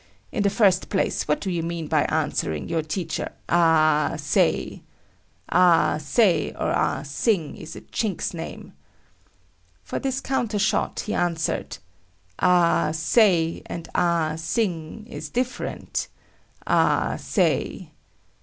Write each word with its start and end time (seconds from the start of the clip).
In 0.31 0.41
the 0.41 0.49
first 0.49 0.89
place, 0.89 1.27
what 1.27 1.39
do 1.41 1.51
you 1.51 1.61
mean 1.61 1.85
by 1.87 2.05
answering 2.05 2.67
your 2.67 2.81
teacher 2.81 3.33
'A 3.49 3.53
ah 3.53 4.13
say'? 4.17 4.81
Ah 5.49 5.99
Say 6.01 6.49
or 6.53 6.71
Ah 6.71 7.03
Sing 7.03 7.55
is 7.55 7.75
a 7.75 7.81
Chink's 7.81 8.33
name!" 8.33 8.73
For 9.83 9.99
this 9.99 10.19
counter 10.19 10.57
shot, 10.57 11.01
he 11.01 11.13
answered: 11.13 11.77
"A 12.39 12.45
ah 12.47 12.91
say 12.93 13.61
and 13.67 13.87
Ah 13.93 14.37
Sing 14.37 15.05
is 15.05 15.29
different,—A 15.29 16.01
ah 16.65 17.15
say." 17.17 17.91